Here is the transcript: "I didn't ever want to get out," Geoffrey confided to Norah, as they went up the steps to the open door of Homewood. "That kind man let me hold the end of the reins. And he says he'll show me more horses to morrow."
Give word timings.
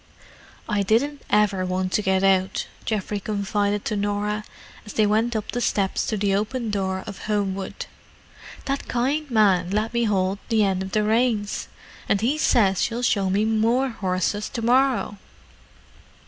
"I 0.67 0.81
didn't 0.81 1.21
ever 1.29 1.63
want 1.63 1.91
to 1.91 2.01
get 2.01 2.23
out," 2.23 2.65
Geoffrey 2.85 3.19
confided 3.19 3.85
to 3.85 3.95
Norah, 3.95 4.43
as 4.83 4.93
they 4.93 5.05
went 5.05 5.35
up 5.35 5.51
the 5.51 5.61
steps 5.61 6.07
to 6.07 6.17
the 6.17 6.33
open 6.33 6.71
door 6.71 7.03
of 7.05 7.25
Homewood. 7.25 7.85
"That 8.65 8.87
kind 8.87 9.29
man 9.29 9.69
let 9.69 9.93
me 9.93 10.05
hold 10.05 10.39
the 10.49 10.63
end 10.63 10.81
of 10.81 10.93
the 10.93 11.03
reins. 11.03 11.67
And 12.09 12.19
he 12.19 12.39
says 12.39 12.85
he'll 12.87 13.03
show 13.03 13.29
me 13.29 13.45
more 13.45 13.89
horses 13.89 14.49
to 14.49 14.63
morrow." 14.63 15.19